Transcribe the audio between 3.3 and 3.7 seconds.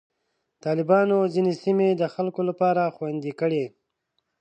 کړې.